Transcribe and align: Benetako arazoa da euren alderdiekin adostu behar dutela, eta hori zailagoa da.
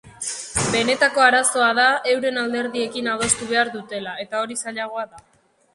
Benetako 0.75 1.23
arazoa 1.25 1.67
da 1.81 1.85
euren 2.15 2.41
alderdiekin 2.45 3.11
adostu 3.15 3.53
behar 3.53 3.73
dutela, 3.79 4.17
eta 4.27 4.45
hori 4.45 4.61
zailagoa 4.65 5.11
da. 5.15 5.27